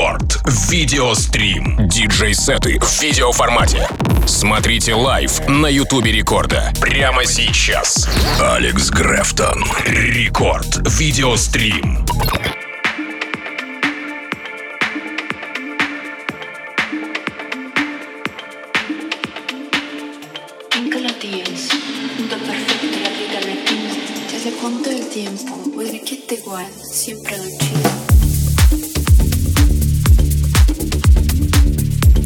Рекорд. 0.00 0.40
Видеострим. 0.70 1.76
Диджей-сеты 1.86 2.78
в 2.80 3.02
видеоформате. 3.02 3.86
Смотрите 4.26 4.94
live 4.94 5.46
на 5.46 5.66
Ютубе 5.66 6.10
Рекорда. 6.10 6.72
Прямо 6.80 7.26
сейчас. 7.26 8.08
Алекс 8.40 8.88
Грефтон. 8.88 9.62
Рекорд. 9.84 10.88
Видеострим. 10.98 12.06
siempre 27.00 27.39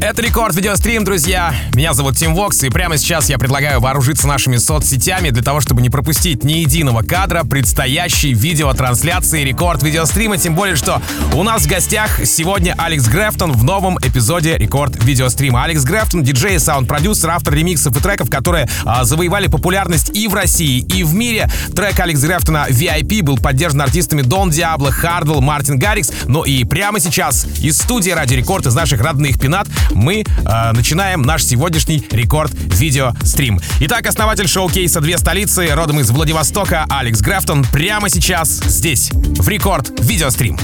Это 0.04 0.20
Рекорд 0.20 0.54
Видеострим, 0.54 1.02
друзья. 1.02 1.54
Меня 1.74 1.94
зовут 1.94 2.18
Тим 2.18 2.34
Вокс, 2.34 2.62
и 2.62 2.68
прямо 2.68 2.98
сейчас 2.98 3.30
я 3.30 3.38
предлагаю 3.38 3.80
вооружиться 3.80 4.28
нашими 4.28 4.58
соцсетями 4.58 5.30
для 5.30 5.42
того, 5.42 5.62
чтобы 5.62 5.80
не 5.80 5.88
пропустить 5.88 6.44
ни 6.44 6.58
единого 6.58 7.00
кадра 7.00 7.42
предстоящей 7.44 8.34
видеотрансляции 8.34 9.42
Рекорд 9.44 9.82
Видеострима, 9.82 10.36
тем 10.36 10.56
более, 10.56 10.76
что 10.76 11.00
у 11.32 11.42
нас 11.42 11.62
в 11.62 11.70
гостях 11.70 12.20
сегодня 12.26 12.74
Алекс 12.76 13.06
Грефтон 13.08 13.52
в 13.52 13.64
новом 13.64 13.96
эпизоде 13.96 14.58
Рекорд 14.58 15.02
Видеострима. 15.02 15.64
Алекс 15.64 15.82
Грефтон— 15.84 16.22
диджей, 16.22 16.58
саунд-продюсер, 16.58 17.30
автор 17.30 17.54
ремиксов 17.54 17.96
и 17.96 18.00
треков, 18.02 18.28
которые 18.28 18.68
а, 18.84 19.04
завоевали 19.04 19.46
популярность 19.46 20.10
и 20.14 20.28
в 20.28 20.34
России, 20.34 20.80
и 20.80 21.02
в 21.02 21.14
мире. 21.14 21.48
Трек 21.74 21.98
Алекс 21.98 22.20
Грефтона 22.20 22.66
VIP 22.68 23.22
был 23.22 23.38
поддержан 23.38 23.80
артистами 23.80 24.20
Дон 24.20 24.50
Диабло, 24.50 24.90
Хардвелл, 24.90 25.40
Мартин 25.40 25.78
Гаррикс. 25.78 26.12
Ну 26.26 26.42
и 26.42 26.64
прямо 26.64 27.00
сейчас 27.00 27.46
из 27.58 27.78
студии 27.78 28.10
Радио 28.10 28.34
Рекорд 28.34 28.66
из 28.66 28.74
наших 28.74 29.00
родных 29.00 29.40
пенат 29.40 29.66
мы 29.94 30.24
э, 30.24 30.72
начинаем 30.72 31.22
наш 31.22 31.44
сегодняшний 31.44 32.04
рекорд 32.10 32.52
видеострим. 32.54 33.60
Итак, 33.80 34.06
основатель 34.06 34.48
шоу-кейса 34.48 35.00
«Две 35.00 35.18
столицы», 35.18 35.68
родом 35.72 36.00
из 36.00 36.10
Владивостока, 36.10 36.86
Алекс 36.88 37.20
Графтон, 37.20 37.64
прямо 37.64 38.08
сейчас 38.08 38.48
здесь, 38.48 39.10
в 39.12 39.48
рекорд 39.48 39.90
видеострим. 40.00 40.58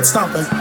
Foot 0.00 0.06
stomping. 0.06 0.59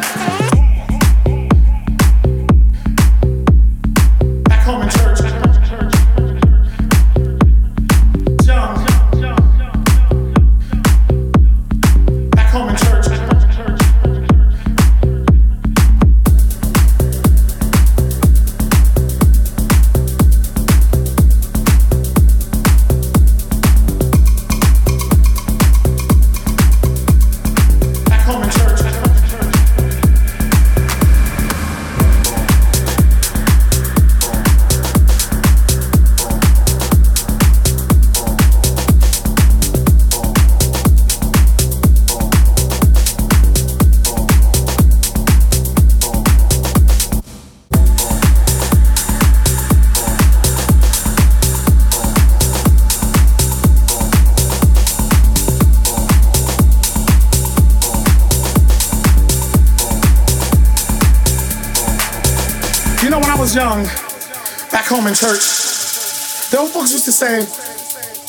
Church, 65.19 66.47
the 66.47 66.55
old 66.55 66.71
folks 66.71 66.95
used 66.95 67.03
to 67.03 67.11
say, 67.11 67.43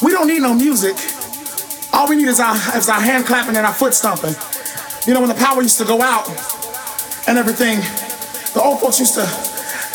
we 0.02 0.10
don't 0.10 0.26
need 0.26 0.42
no 0.42 0.50
music. 0.50 0.98
All 1.94 2.10
we 2.10 2.18
need 2.18 2.26
is 2.26 2.42
our, 2.42 2.58
is 2.74 2.90
our 2.90 2.98
hand 2.98 3.30
clapping 3.30 3.54
and 3.54 3.62
our 3.62 3.72
foot 3.72 3.94
stomping. 3.94 4.34
You 5.06 5.14
know, 5.14 5.22
when 5.22 5.30
the 5.30 5.38
power 5.38 5.62
used 5.62 5.78
to 5.78 5.86
go 5.86 6.02
out 6.02 6.26
and 7.30 7.38
everything, 7.38 7.78
the 8.58 8.60
old 8.62 8.82
folks 8.82 8.98
used 8.98 9.14
to 9.14 9.22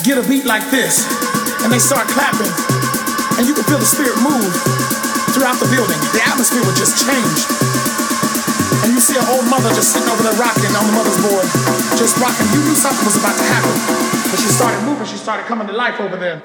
get 0.08 0.16
a 0.16 0.24
beat 0.24 0.48
like 0.48 0.64
this, 0.72 1.04
and 1.68 1.68
they 1.68 1.84
start 1.84 2.08
clapping, 2.16 2.48
and 3.36 3.44
you 3.44 3.52
could 3.52 3.68
feel 3.68 3.82
the 3.82 3.84
spirit 3.84 4.16
move 4.24 4.56
throughout 5.36 5.60
the 5.60 5.68
building. 5.68 6.00
The 6.16 6.24
atmosphere 6.24 6.64
would 6.64 6.80
just 6.80 6.96
change. 7.04 7.40
And 8.88 8.96
you 8.96 9.04
see 9.04 9.20
an 9.20 9.28
old 9.36 9.44
mother 9.52 9.68
just 9.76 9.92
sitting 9.92 10.08
over 10.08 10.24
there 10.24 10.38
rocking 10.40 10.72
on 10.72 10.88
the 10.88 10.96
mother's 10.96 11.20
board, 11.20 11.44
just 12.00 12.16
rocking. 12.24 12.48
You 12.56 12.64
knew 12.64 12.78
something 12.80 13.04
was 13.04 13.20
about 13.20 13.36
to 13.36 13.48
happen. 13.52 13.76
But 14.32 14.40
she 14.40 14.48
started 14.48 14.80
moving, 14.88 15.04
she 15.12 15.20
started 15.20 15.44
coming 15.44 15.68
to 15.68 15.76
life 15.76 16.00
over 16.00 16.16
there. 16.16 16.40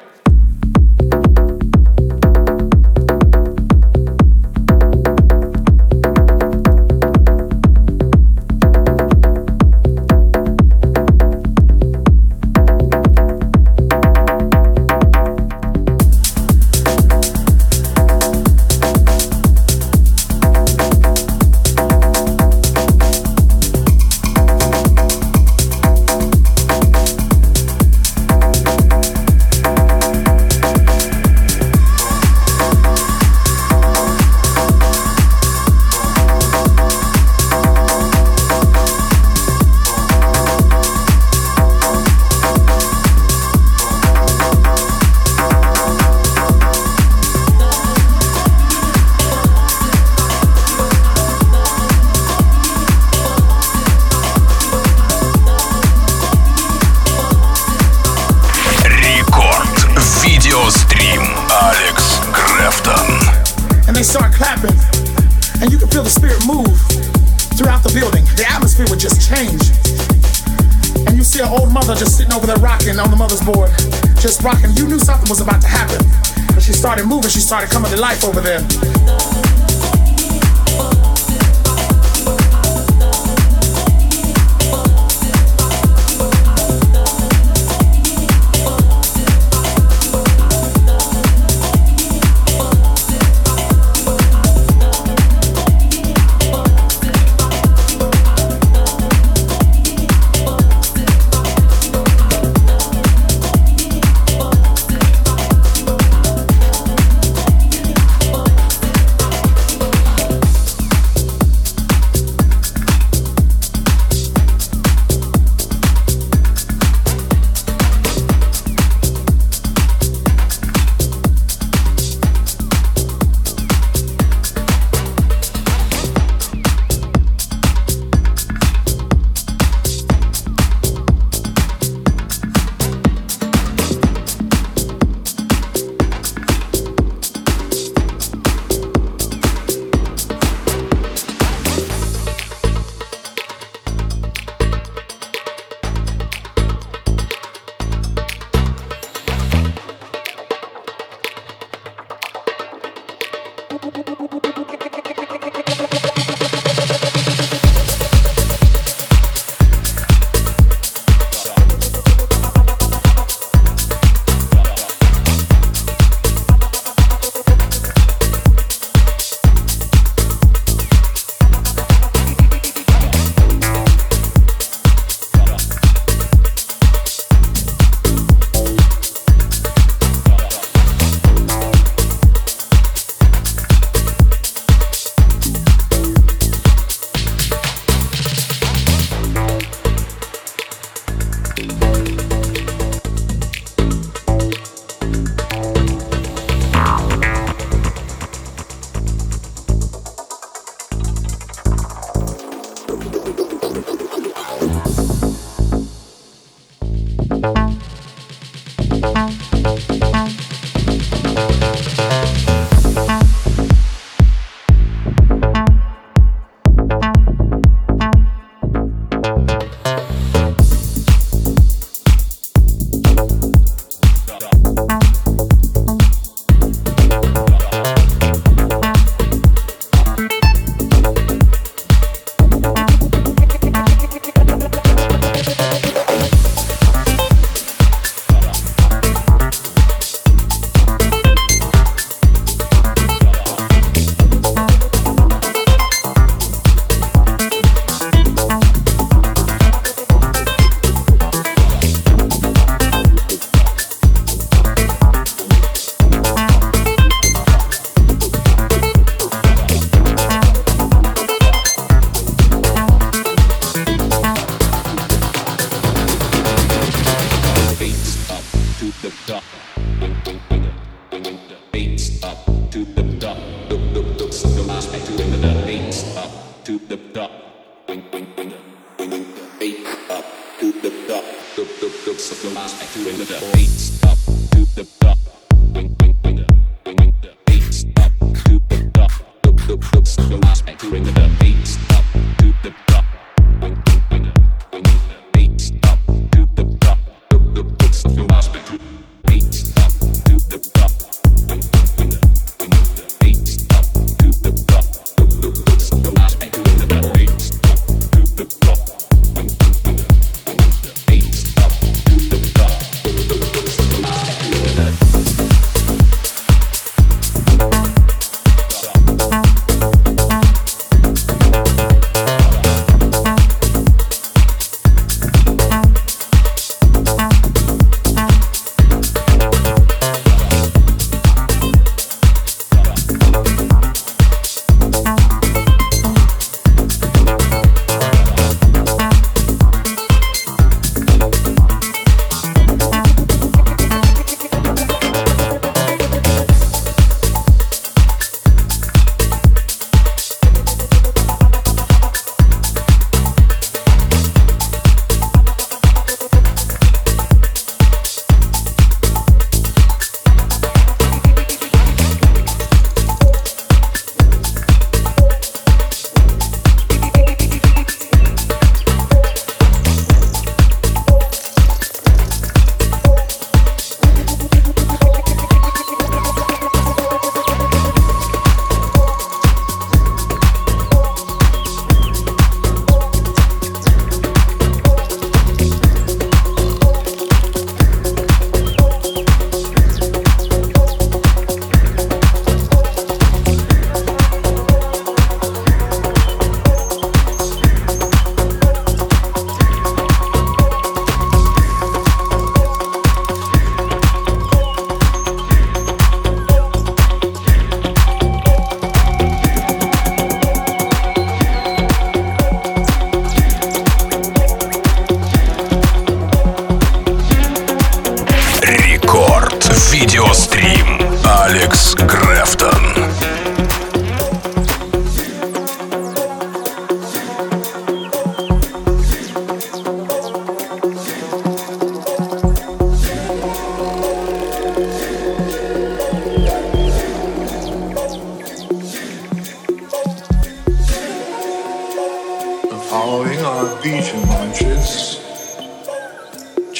Started 77.51 77.69
coming 77.69 77.91
to 77.91 78.01
life 78.01 78.23
over 78.23 78.41
there. 78.41 78.80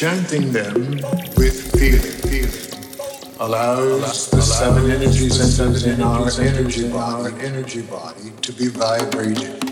chanting 0.01 0.51
them 0.51 0.97
with 1.37 1.77
feeling. 1.79 2.01
feeling. 2.25 3.37
Allows 3.39 4.31
the 4.31 4.41
seven 4.41 4.91
energies 4.91 5.37
centers 5.55 5.85
in 5.85 6.01
our 6.01 6.27
energy 6.41 6.89
body, 6.89 7.35
energy 7.45 7.83
body 7.83 8.31
to 8.41 8.53
be 8.55 8.69
vibrating. 8.69 9.70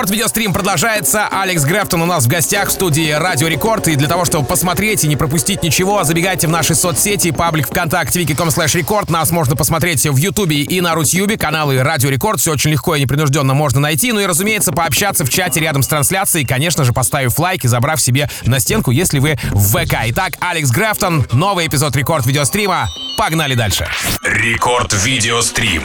Рекорд 0.00 0.12
Видеострим 0.12 0.54
продолжается. 0.54 1.28
Алекс 1.30 1.62
Грефтон 1.62 2.00
у 2.00 2.06
нас 2.06 2.24
в 2.24 2.26
гостях 2.26 2.70
в 2.70 2.72
студии 2.72 3.10
Радио 3.10 3.48
Рекорд. 3.48 3.86
И 3.86 3.96
для 3.96 4.08
того, 4.08 4.24
чтобы 4.24 4.46
посмотреть 4.46 5.04
и 5.04 5.08
не 5.08 5.14
пропустить 5.14 5.62
ничего, 5.62 6.04
забегайте 6.04 6.46
в 6.46 6.50
наши 6.50 6.74
соцсети, 6.74 7.32
паблик 7.32 7.68
ВКонтакте, 7.68 8.22
vk.com 8.22 8.48
slash 8.48 8.78
record. 8.78 9.10
Нас 9.10 9.30
можно 9.30 9.56
посмотреть 9.56 10.06
в 10.06 10.16
Ютубе 10.16 10.62
и 10.62 10.80
на 10.80 10.94
Рутьюбе, 10.94 11.36
каналы 11.36 11.82
Радио 11.82 12.08
Рекорд. 12.08 12.40
Все 12.40 12.52
очень 12.52 12.70
легко 12.70 12.96
и 12.96 13.02
непринужденно 13.02 13.52
можно 13.52 13.78
найти. 13.78 14.10
Ну 14.12 14.20
и, 14.20 14.24
разумеется, 14.24 14.72
пообщаться 14.72 15.26
в 15.26 15.28
чате 15.28 15.60
рядом 15.60 15.82
с 15.82 15.88
трансляцией. 15.88 16.46
Конечно 16.46 16.84
же, 16.84 16.94
поставив 16.94 17.38
лайк 17.38 17.66
и 17.66 17.68
забрав 17.68 18.00
себе 18.00 18.30
на 18.46 18.58
стенку, 18.58 18.92
если 18.92 19.18
вы 19.18 19.38
в 19.50 19.76
ВК. 19.76 19.96
Итак, 20.06 20.32
Алекс 20.40 20.70
Грефтон, 20.70 21.26
новый 21.32 21.66
эпизод 21.66 21.94
Рекорд 21.94 22.24
Видеострима. 22.24 22.88
Погнали 23.18 23.52
дальше. 23.52 23.86
Рекорд 24.22 24.94
Видеострим. 24.94 25.84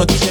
no 0.00 0.29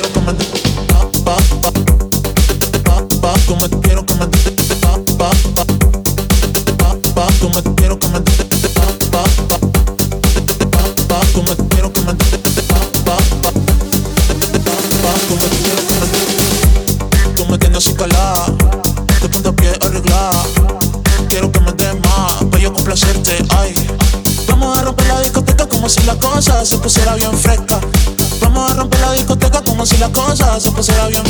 las 30.00 30.10
cosas 30.12 30.64
se 30.64 30.72
pusiera 30.72 31.08
bien 31.08 31.29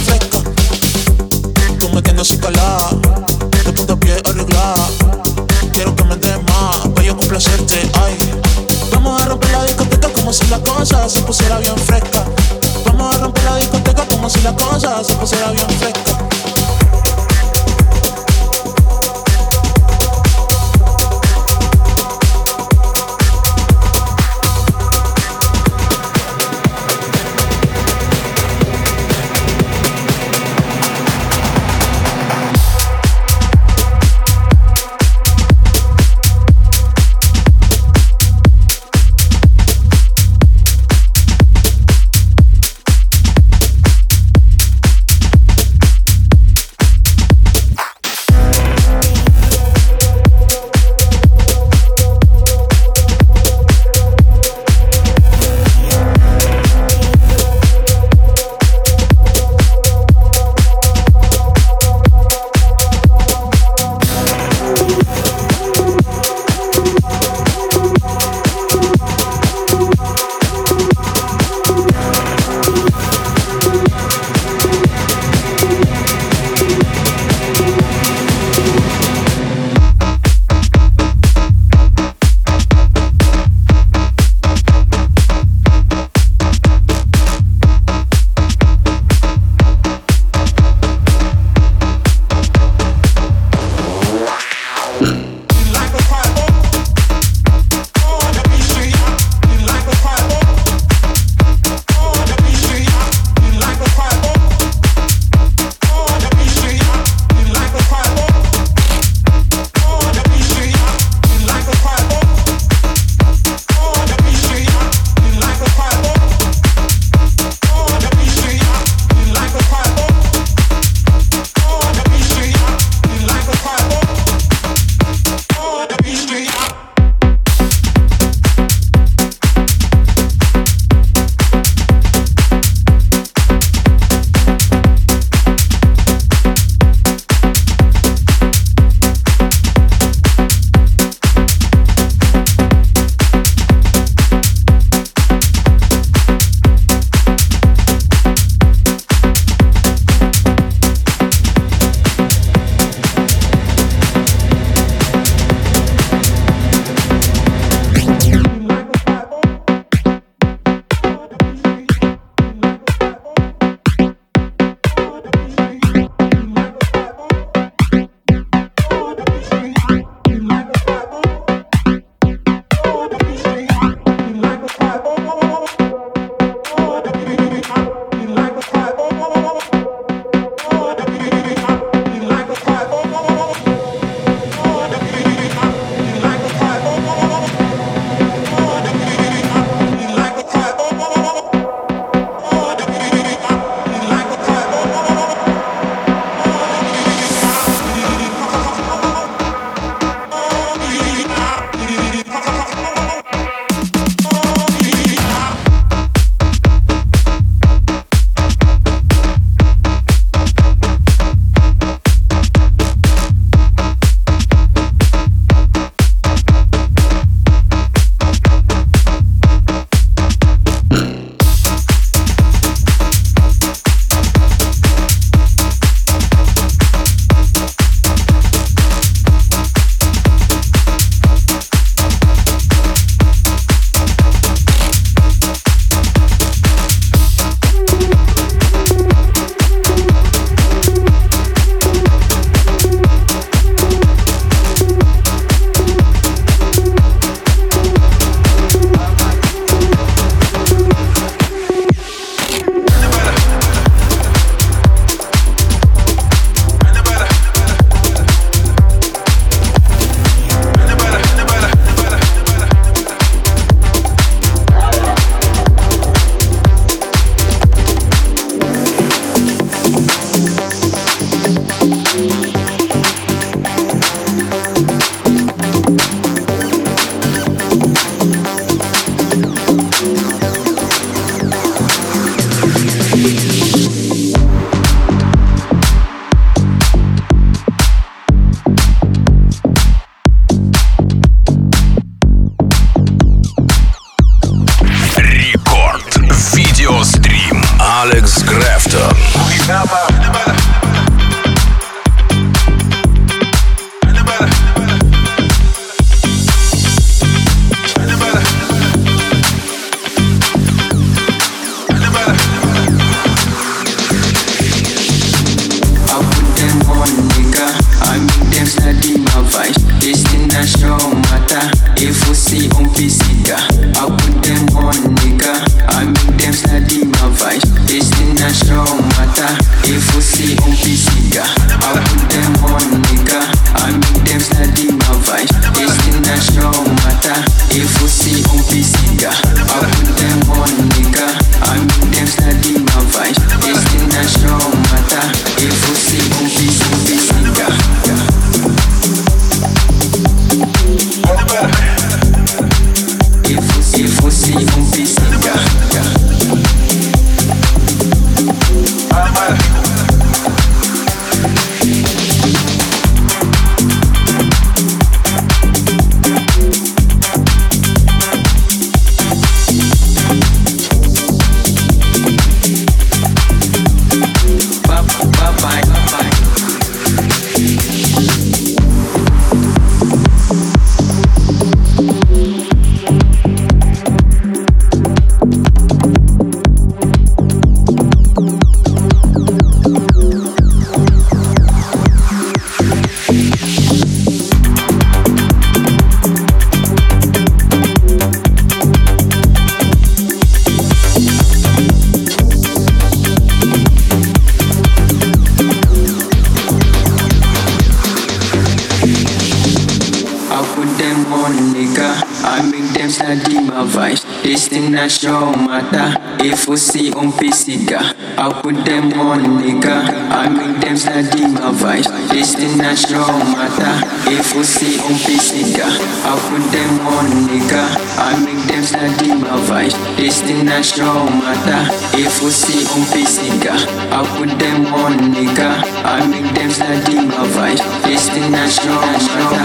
vai 429.69 429.87
destinação 430.17 431.29
mata 431.29 431.93
If 432.17 432.41
I 432.41 432.49
see 432.49 432.87
um 432.97 433.05
pisica 433.05 433.75
I 433.75 434.25
put 434.35 434.49
them 434.57 434.87
on 434.91 435.13
nigga. 435.31 435.69
I 436.03 436.25
make 436.27 436.51
them 436.55 436.71
study 436.71 437.21
my 437.21 437.47
vai 437.53 437.75
destinação 438.03 438.95
mata 438.95 439.61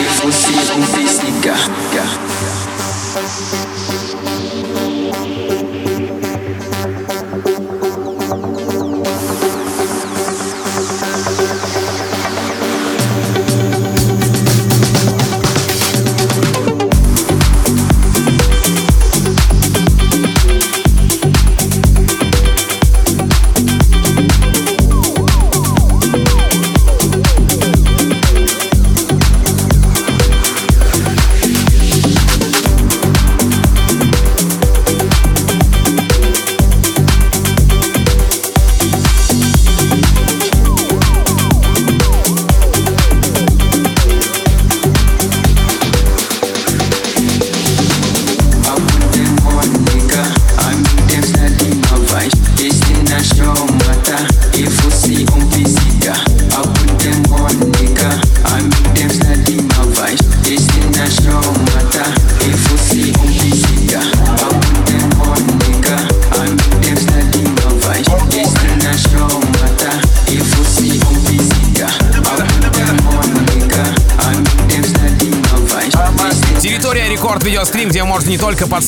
If 0.00 0.24
we 0.24 0.32
see 0.32 0.58
um 0.76 0.82
pisica 0.92 1.54
nigga. 1.54 2.04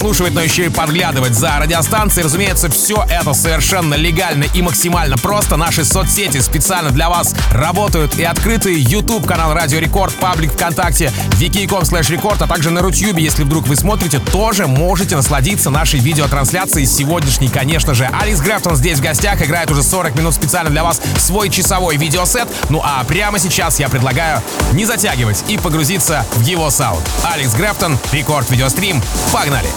Подслушивать, 0.06 0.34
но 0.34 0.40
еще 0.40 0.66
и 0.66 0.68
подглядывать 0.68 1.34
за 1.34 1.58
радиостанцией. 1.58 2.24
Разумеется, 2.24 2.70
все 2.70 3.04
это 3.10 3.34
совершенно 3.34 3.94
легально 3.94 4.44
и 4.54 4.62
максимально 4.62 5.16
просто. 5.18 5.56
Наши 5.56 5.84
соцсети 5.84 6.40
специально 6.40 6.92
для 6.92 7.10
вас 7.10 7.34
работают 7.50 8.16
и 8.16 8.22
открытый 8.22 8.76
YouTube 8.76 9.26
канал 9.26 9.52
Радио 9.52 9.80
Рекорд, 9.80 10.14
паблик 10.14 10.52
ВКонтакте, 10.52 11.10
vk.com 11.40 11.82
slash 11.82 12.12
record, 12.12 12.40
а 12.40 12.46
также 12.46 12.70
на 12.70 12.82
Рутюбе, 12.82 13.20
если 13.20 13.42
вдруг 13.42 13.66
вы 13.66 13.74
смотрите, 13.74 14.20
тоже 14.20 14.68
можете 14.68 15.16
насладиться 15.16 15.70
нашей 15.70 15.98
видеотрансляцией 15.98 16.86
сегодняшней, 16.86 17.48
конечно 17.48 17.92
же. 17.92 18.08
Алекс 18.12 18.38
Грефтон 18.40 18.76
здесь 18.76 19.00
в 19.00 19.02
гостях, 19.02 19.42
играет 19.42 19.72
уже 19.72 19.82
40 19.82 20.14
минут 20.14 20.34
специально 20.34 20.70
для 20.70 20.84
вас 20.84 21.00
свой 21.18 21.50
часовой 21.50 21.96
видеосет. 21.96 22.46
Ну 22.68 22.80
а 22.84 23.02
прямо 23.02 23.40
сейчас 23.40 23.80
я 23.80 23.88
предлагаю 23.88 24.40
не 24.76 24.84
затягивать 24.84 25.44
и 25.48 25.58
погрузиться 25.58 26.24
в 26.34 26.42
его 26.42 26.70
саунд. 26.70 27.02
Алекс 27.24 27.54
Грефтон, 27.54 27.98
Рекорд 28.12 28.50
Видеострим. 28.50 29.02
Погнали! 29.32 29.68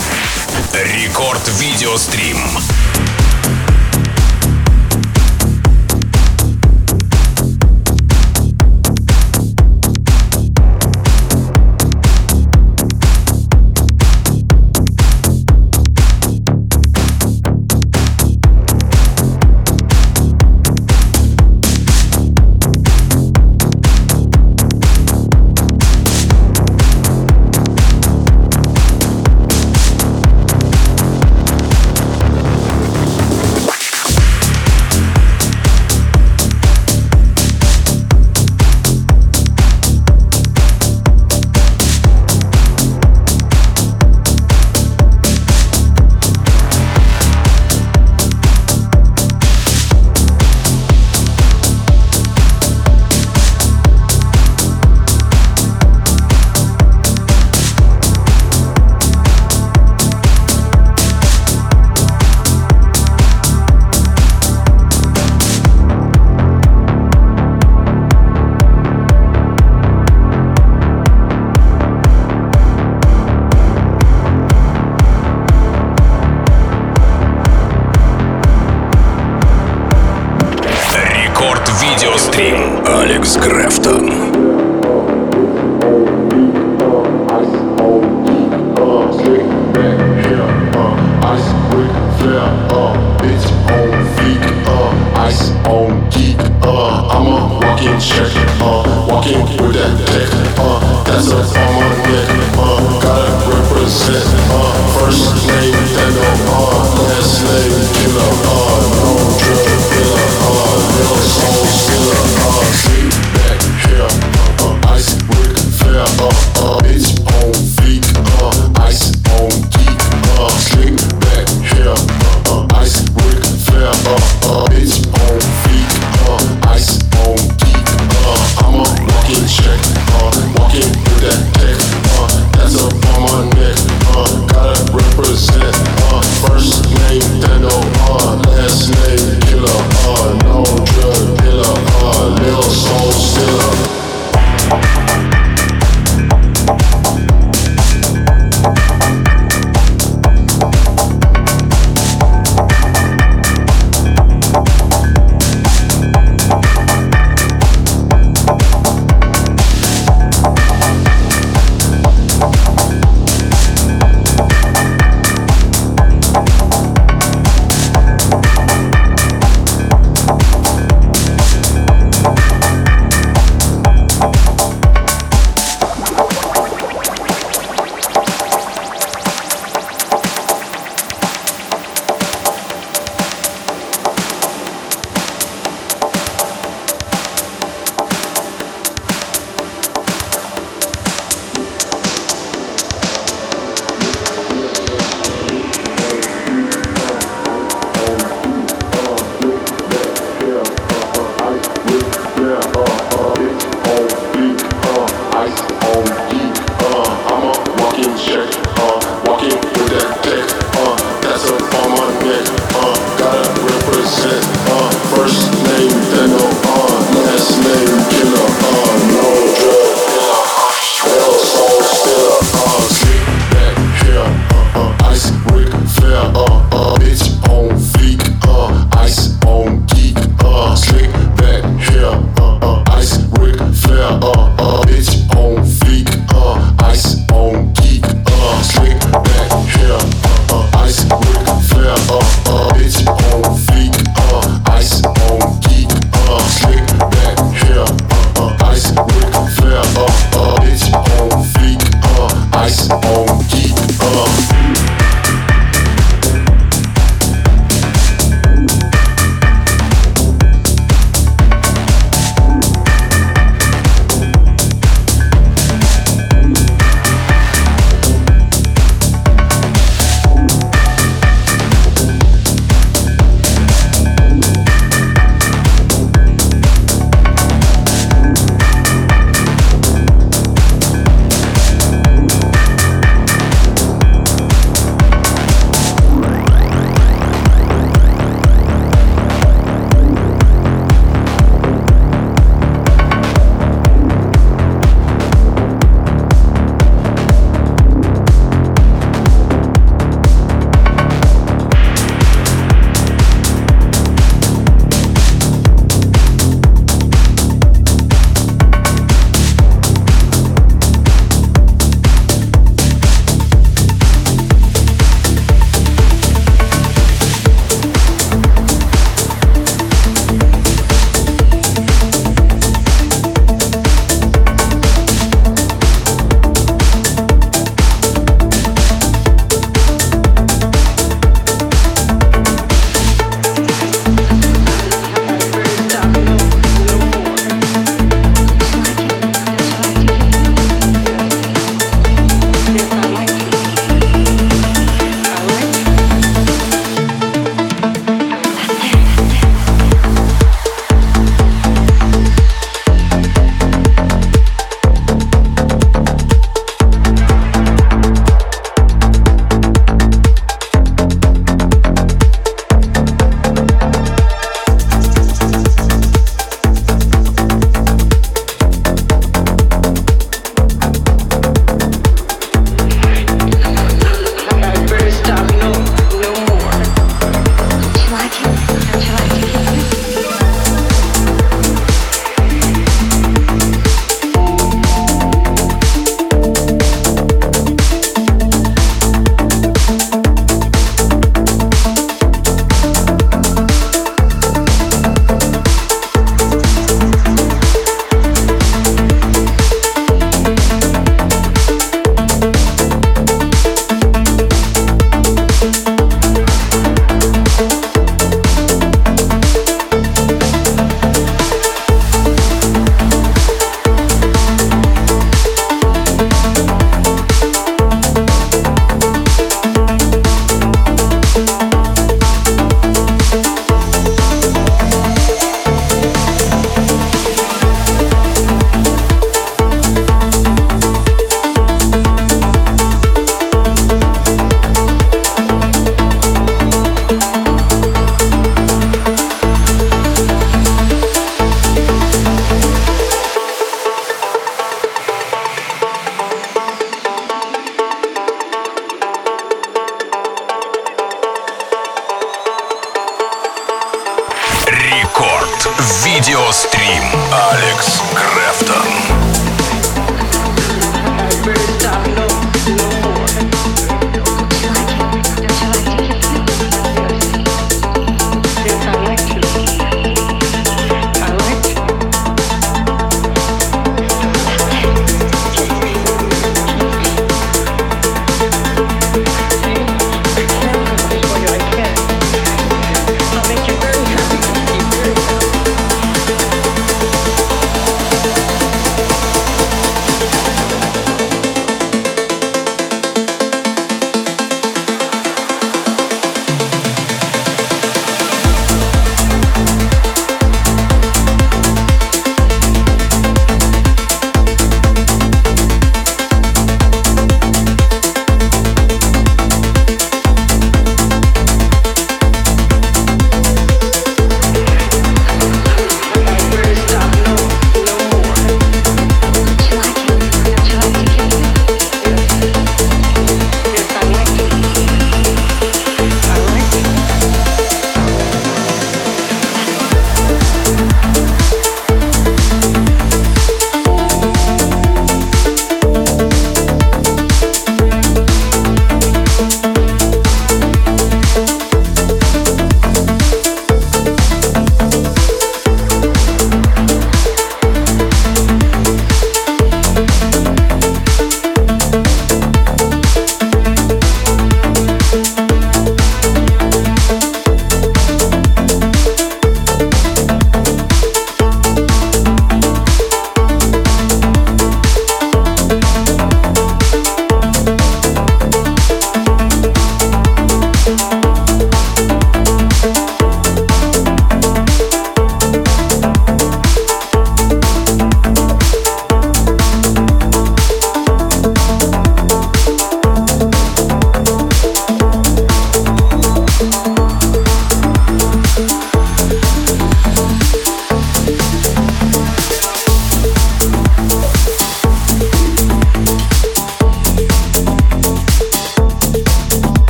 Рекорд 0.74 1.48
Видеострим. 1.60 2.38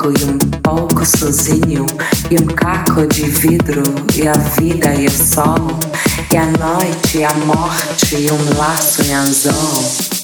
Toco 0.00 0.10
e 0.18 0.24
um 0.24 0.38
pouco 0.62 1.04
sozinho 1.04 1.86
e 2.30 2.42
um 2.42 2.46
caco 2.46 3.06
de 3.06 3.22
vidro 3.22 3.82
e 4.14 4.26
a 4.26 4.32
vida 4.32 4.94
e 4.94 5.06
o 5.06 5.10
sol 5.10 5.68
e 6.32 6.36
a 6.36 6.46
noite 6.46 7.18
e 7.18 7.24
a 7.24 7.34
morte 7.34 8.16
e 8.16 8.30
um 8.30 8.58
laço 8.58 9.02
em 9.02 9.14
anzol. 9.14 10.19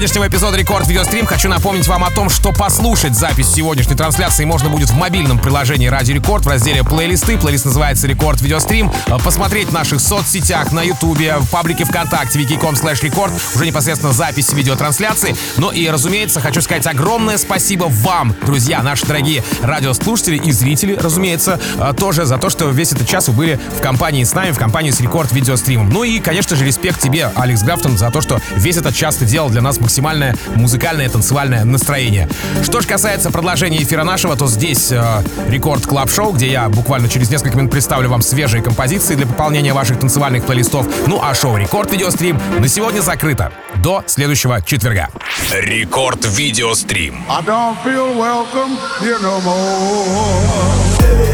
Сегодняшнего 0.00 0.28
эпизода 0.28 0.56
Рекорд 0.56 0.88
Видеострим 0.88 1.26
хочу 1.26 1.50
напомнить 1.50 1.86
вам 1.86 2.04
о 2.04 2.10
том, 2.10 2.30
что 2.30 2.54
послушать 2.54 3.14
запись 3.14 3.52
сегодняшней 3.52 3.96
трансляции 3.96 4.46
можно 4.46 4.70
будет 4.70 4.88
в 4.88 4.94
мобильном 4.94 5.38
приложении 5.38 5.88
Радио 5.88 6.14
Рекорд 6.14 6.46
в 6.46 6.48
разделе 6.48 6.82
плейлисты. 6.82 7.36
Плейлист 7.36 7.66
называется 7.66 8.06
Рекорд 8.06 8.40
Видеострим. 8.40 8.90
Э, 9.08 9.18
посмотреть 9.22 9.68
в 9.68 9.74
наших 9.74 10.00
соцсетях, 10.00 10.72
на 10.72 10.82
Ютубе, 10.82 11.36
в 11.36 11.50
паблике 11.50 11.84
ВКонтакте, 11.84 12.38
vk.com 12.38 12.76
slash 12.76 13.02
record. 13.02 13.34
Уже 13.54 13.66
непосредственно 13.66 14.14
запись 14.14 14.54
видеотрансляции. 14.54 15.36
Ну 15.58 15.70
и, 15.70 15.86
разумеется, 15.90 16.40
хочу 16.40 16.62
сказать 16.62 16.86
огромное 16.86 17.36
спасибо 17.36 17.84
вам, 17.90 18.34
друзья, 18.46 18.82
наши 18.82 19.04
дорогие 19.04 19.44
радиослушатели 19.60 20.36
и 20.38 20.50
зрители, 20.50 20.94
разумеется, 20.94 21.60
э, 21.76 21.92
тоже 21.94 22.24
за 22.24 22.38
то, 22.38 22.48
что 22.48 22.70
весь 22.70 22.92
этот 22.92 23.06
час 23.06 23.28
вы 23.28 23.34
были 23.34 23.60
в 23.76 23.82
компании 23.82 24.24
с 24.24 24.32
нами, 24.32 24.52
в 24.52 24.58
компании 24.58 24.92
с 24.92 25.00
Рекорд 25.00 25.30
Видеостримом. 25.32 25.90
Ну 25.90 26.04
и, 26.04 26.20
конечно 26.20 26.56
же, 26.56 26.64
респект 26.64 27.02
тебе, 27.02 27.30
Алекс 27.34 27.62
Графтон, 27.62 27.98
за 27.98 28.10
то, 28.10 28.22
что 28.22 28.40
весь 28.56 28.78
этот 28.78 28.94
час 28.94 29.16
ты 29.16 29.26
делал 29.26 29.50
для 29.50 29.60
нас 29.60 29.78
максимальное 29.90 30.36
музыкальное 30.54 31.08
танцевальное 31.08 31.64
настроение. 31.64 32.28
Что 32.62 32.80
же 32.80 32.86
касается 32.86 33.32
продолжения 33.32 33.82
эфира 33.82 34.04
нашего, 34.04 34.36
то 34.36 34.46
здесь 34.46 34.92
э, 34.92 35.22
Рекорд 35.48 35.84
Клаб 35.84 36.08
Шоу, 36.08 36.32
где 36.32 36.48
я 36.52 36.68
буквально 36.68 37.08
через 37.08 37.28
несколько 37.28 37.56
минут 37.56 37.72
представлю 37.72 38.08
вам 38.08 38.22
свежие 38.22 38.62
композиции 38.62 39.16
для 39.16 39.26
пополнения 39.26 39.74
ваших 39.74 39.98
танцевальных 39.98 40.46
плейлистов. 40.46 40.86
Ну 41.08 41.20
а 41.20 41.34
шоу 41.34 41.56
Рекорд 41.56 41.90
Видеострим 41.90 42.40
на 42.60 42.68
сегодня 42.68 43.00
закрыто. 43.00 43.50
До 43.82 44.04
следующего 44.06 44.62
четверга. 44.62 45.08
Рекорд 45.50 46.24
Видеострим. 46.24 47.24
I 47.28 47.42
don't 47.42 47.76
feel 47.82 48.14
welcome 48.16 48.78
here 49.00 49.18
no 49.20 49.40
more. 49.40 51.29